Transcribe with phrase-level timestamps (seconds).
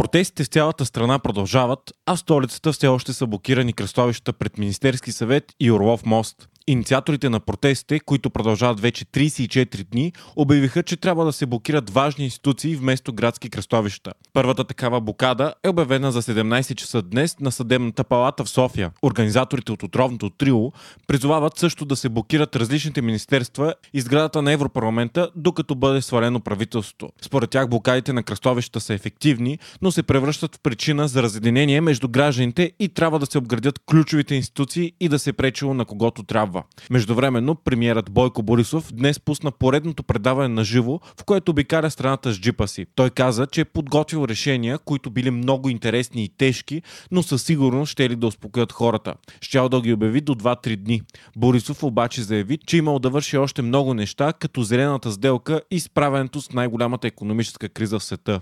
[0.00, 5.44] Протестите в цялата страна продължават, а столицата все още са блокирани кръстовища пред Министерски съвет
[5.60, 6.48] и Орлов мост.
[6.66, 12.24] Инициаторите на протестите, които продължават вече 34 дни, обявиха, че трябва да се блокират важни
[12.24, 14.12] институции вместо градски кръстовища.
[14.32, 18.90] Първата такава блокада е обявена за 17 часа днес на Съдебната палата в София.
[19.02, 20.72] Организаторите от отровното трио
[21.06, 27.08] призовават също да се блокират различните министерства и сградата на Европарламента, докато бъде свалено правителството.
[27.22, 32.08] Според тях блокадите на кръстовища са ефективни, но се превръщат в причина за разединение между
[32.08, 36.49] гражданите и трябва да се обградят ключовите институции и да се пречило на когото трябва.
[36.90, 42.40] Междувременно, премиерът Бойко Борисов днес пусна поредното предаване на живо, в което обикаля страната с
[42.40, 42.86] джипа си.
[42.94, 47.92] Той каза, че е подготвил решения, които били много интересни и тежки, но със сигурност
[47.92, 49.14] ще ли да успокоят хората.
[49.40, 51.02] Щял да ги обяви до 2-3 дни.
[51.36, 56.40] Борисов обаче заяви, че имал да върши още много неща, като зелената сделка и справянето
[56.40, 58.40] с най-голямата економическа криза в света.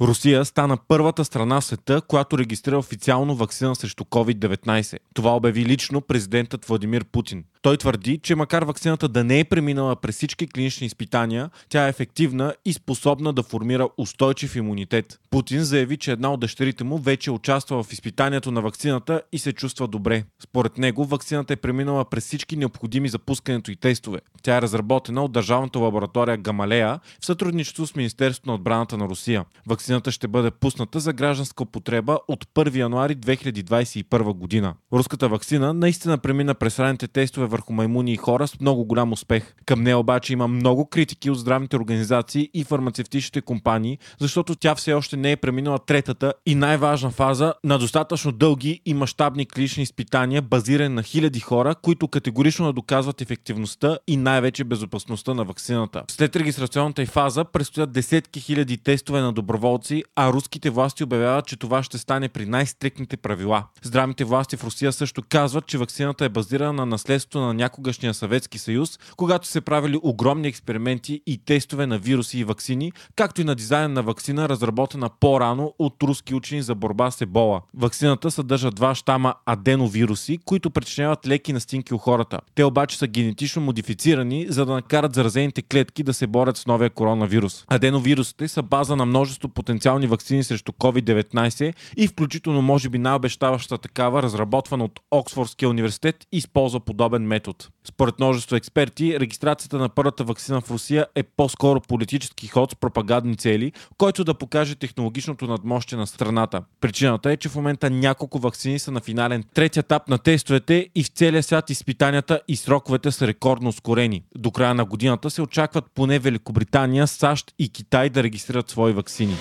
[0.00, 4.98] Русия стана първата страна в света, която регистрира официално вакцина срещу COVID-19.
[5.14, 7.44] Това обяви лично президентът Владимир Путин.
[7.62, 11.88] Той твърди, че макар вакцината да не е преминала през всички клинични изпитания, тя е
[11.88, 15.20] ефективна и способна да формира устойчив имунитет.
[15.30, 19.52] Путин заяви, че една от дъщерите му вече участва в изпитанието на вакцината и се
[19.52, 20.24] чувства добре.
[20.42, 24.20] Според него, вакцината е преминала през всички необходими за пускането и тестове.
[24.42, 29.44] Тя е разработена от държавната лаборатория Гамалея в сътрудничество с Министерството на отбраната на Русия.
[29.88, 34.74] Вакцината ще бъде пусната за гражданска употреба от 1 януари 2021 година.
[34.92, 39.54] Руската вакцина наистина премина през ранните тестове върху маймуни и хора с много голям успех.
[39.66, 44.92] Към нея обаче има много критики от здравните организации и фармацевтичните компании, защото тя все
[44.92, 50.42] още не е преминала третата и най-важна фаза на достатъчно дълги и мащабни клинични изпитания,
[50.42, 56.02] базирани на хиляди хора, които категорично доказват ефективността и най-вече безопасността на вакцината.
[56.10, 59.77] След регистрационната й фаза предстоят десетки хиляди тестове на доброволци,
[60.16, 63.64] а руските власти обявяват, че това ще стане при най-стрикните правила.
[63.82, 68.58] Здравните власти в Русия също казват, че вакцината е базирана на наследството на някогашния Съветски
[68.58, 73.54] съюз, когато се правили огромни експерименти и тестове на вируси и вакцини, както и на
[73.54, 77.62] дизайн на вакцина, разработена по-рано от руски учени за борба с ебола.
[77.74, 82.40] Вакцината съдържа два щама аденовируси, които причиняват леки настинки у хората.
[82.54, 86.90] Те обаче са генетично модифицирани, за да накарат заразените клетки да се борят с новия
[86.90, 87.64] коронавирус.
[87.68, 89.67] Аденовирусите са база на множество потенциални
[90.06, 97.22] вакцини срещу COVID-19 и включително може би най-обещаваща такава, разработвана от Оксфордския университет, използва подобен
[97.22, 97.58] метод.
[97.88, 103.36] Според множество експерти, регистрацията на първата вакцина в Русия е по-скоро политически ход с пропагандни
[103.36, 106.62] цели, който да покаже технологичното надмощие на страната.
[106.80, 111.04] Причината е, че в момента няколко вакцини са на финален трети етап на тестовете и
[111.04, 114.22] в целия свят изпитанията и сроковете са рекордно ускорени.
[114.36, 119.34] До края на годината се очакват поне Великобритания, САЩ и Китай да регистрират свои вакцини.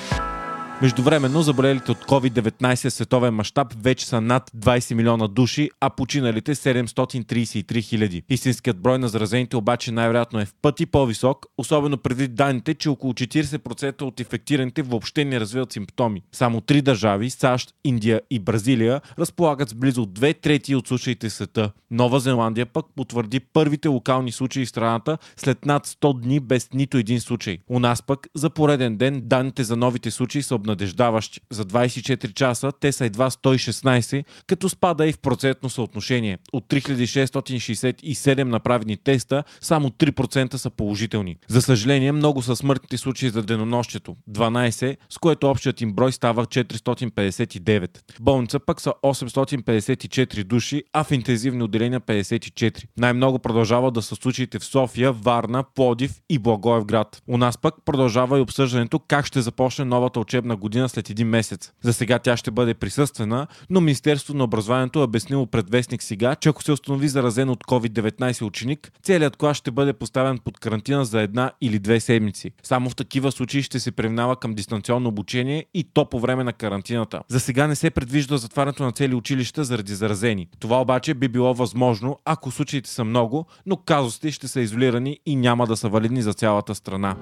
[0.81, 7.81] Междувременно заболелите от COVID-19 световен мащаб вече са над 20 милиона души, а починалите 733
[7.81, 8.23] хиляди.
[8.29, 13.13] Истинският брой на заразените обаче най-вероятно е в пъти по-висок, особено преди данните, че около
[13.13, 16.21] 40% от инфектираните въобще не развиват симптоми.
[16.31, 21.33] Само три държави САЩ, Индия и Бразилия разполагат с близо две трети от случаите в
[21.33, 21.71] света.
[21.91, 26.97] Нова Зеландия пък потвърди първите локални случаи в страната след над 100 дни без нито
[26.97, 27.57] един случай.
[27.67, 31.41] У нас пък за пореден ден данните за новите случаи са обнадеждаващи.
[31.51, 36.37] За 24 часа те са едва 116, като спада и в процентно съотношение.
[36.53, 41.35] От 3667 направени теста, само 3% са положителни.
[41.47, 44.15] За съжаление, много са смъртните случаи за денонощието.
[44.29, 47.97] 12, с което общият им брой става 459.
[48.19, 52.83] В болница пък са 854 души, а в интензивни отделения 54.
[52.97, 57.21] Най-много продължава да са случаите в София, Варна, Плодив и Благоевград.
[57.27, 61.71] У нас пък продължава и обсъждането как ще започне новата учебна година след един месец.
[61.81, 66.35] За сега тя ще бъде присъствена, но Министерството на образованието е обяснило пред вестник сега,
[66.35, 71.05] че ако се установи заразен от COVID-19 ученик, целият клас ще бъде поставен под карантина
[71.05, 72.51] за една или две седмици.
[72.63, 76.53] Само в такива случаи ще се преминава към дистанционно обучение и то по време на
[76.53, 77.21] карантината.
[77.27, 80.47] За сега не се предвижда затварянето на цели училища заради заразени.
[80.59, 85.35] Това обаче би било възможно, ако случаите са много, но казусите ще са изолирани и
[85.35, 87.15] няма да са валидни за цялата страна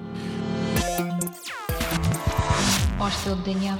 [3.06, 3.78] още от деня.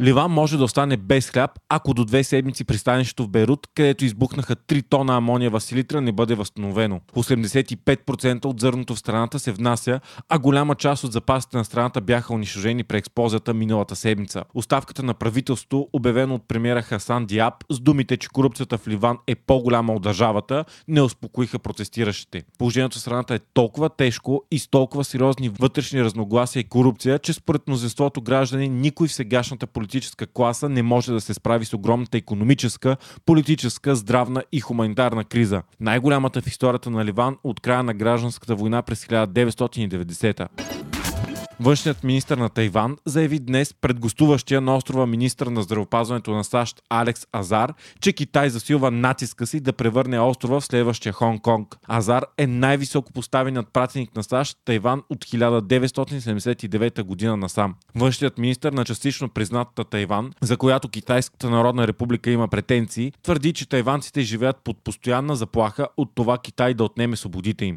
[0.00, 4.56] Ливан може да остане без хляб, ако до две седмици пристанището в Берут, където избухнаха
[4.56, 7.00] 3 тона амония селитра, не бъде възстановено.
[7.14, 12.34] 85% от зърното в страната се внася, а голяма част от запасите на страната бяха
[12.34, 14.44] унищожени при експозията миналата седмица.
[14.54, 19.34] Оставката на правителството, обявено от премиера Хасан Диаб, с думите, че корупцията в Ливан е
[19.34, 22.42] по-голяма от държавата, не успокоиха протестиращите.
[22.58, 27.32] Положението в страната е толкова тежко и с толкова сериозни вътрешни разногласия и корупция, че
[27.32, 32.18] според мнозинството граждани никой в сегашната политическа класа не може да се справи с огромната
[32.18, 32.96] економическа,
[33.26, 35.62] политическа, здравна и хуманитарна криза.
[35.80, 40.95] Най-голямата в историята на Ливан от края на гражданската война през 1990
[41.60, 46.82] Външният министр на Тайван заяви днес пред гостуващия на острова министр на здравеопазването на САЩ
[46.90, 51.76] Алекс Азар, че Китай засилва натиска си да превърне острова в следващия Хонг-Конг.
[51.88, 57.74] Азар е най-високо поставеният пратеник на САЩ Тайван от 1979 година насам.
[57.94, 63.68] Външният министр на частично признатата Тайван, за която Китайската народна република има претенции, твърди, че
[63.68, 67.76] тайванците живеят под постоянна заплаха от това Китай да отнеме свободите им.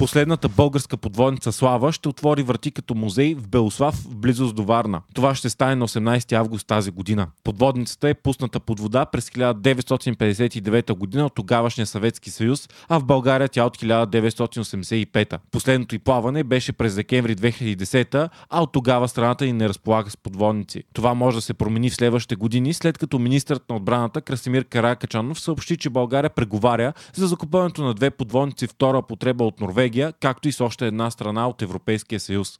[0.00, 5.02] Последната българска подводница Слава ще отвори врати като музей в Белослав в близост до Варна.
[5.14, 7.26] Това ще стане на 18 август тази година.
[7.44, 13.48] Подводницата е пусната под вода през 1959 година от тогавашния Съветски съюз, а в България
[13.48, 15.38] тя от 1985.
[15.50, 20.16] Последното й плаване беше през декември 2010, а от тогава страната ни не разполага с
[20.16, 20.82] подводници.
[20.92, 25.40] Това може да се промени в следващите години, след като министърът на отбраната Красимир Каракачанов
[25.40, 30.48] съобщи, че България преговаря за закупуването на две подводници втора потреба от Норвегия Норвегия, както
[30.48, 32.58] и с още една страна от Европейския съюз.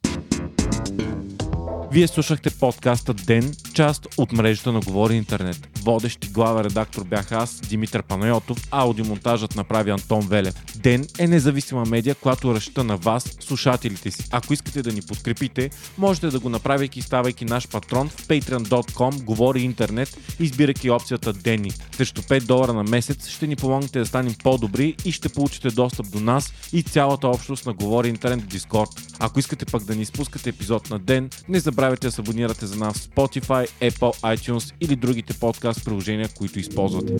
[1.91, 5.70] Вие слушахте подкаста Ден, част от мрежата на Говори Интернет.
[5.83, 10.55] Водещ и главен редактор бях аз, Димитър Панайотов, аудиомонтажът направи Антон Велев.
[10.75, 14.23] Ден е независима медия, която разчита на вас, слушателите си.
[14.31, 19.61] Ако искате да ни подкрепите, можете да го направяйки ставайки наш патрон в patreon.com, говори
[19.61, 21.71] интернет, избирайки опцията Дени.
[21.91, 26.11] Срещу 5 долара на месец ще ни помогнете да станем по-добри и ще получите достъп
[26.11, 29.15] до нас и цялата общност на Говори Интернет в Discord.
[29.19, 32.75] Ако искате пък да ни изпускате епизод на ден, не забравяйте да се абонирате за
[32.75, 35.33] нас в Spotify, Apple, iTunes или другите
[35.71, 37.13] подкаст приложения, които използвате.